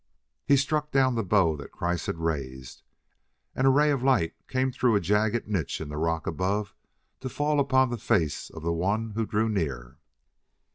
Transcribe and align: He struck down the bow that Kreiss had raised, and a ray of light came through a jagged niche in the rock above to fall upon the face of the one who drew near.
He 0.47 0.57
struck 0.57 0.89
down 0.89 1.13
the 1.13 1.21
bow 1.23 1.55
that 1.57 1.71
Kreiss 1.71 2.07
had 2.07 2.17
raised, 2.17 2.81
and 3.55 3.67
a 3.67 3.69
ray 3.69 3.91
of 3.91 4.01
light 4.01 4.33
came 4.47 4.71
through 4.71 4.95
a 4.95 4.99
jagged 4.99 5.47
niche 5.47 5.79
in 5.79 5.89
the 5.89 5.97
rock 5.97 6.25
above 6.25 6.73
to 7.19 7.29
fall 7.29 7.59
upon 7.59 7.91
the 7.91 7.99
face 7.99 8.49
of 8.49 8.63
the 8.63 8.73
one 8.73 9.11
who 9.11 9.27
drew 9.27 9.47
near. 9.47 9.99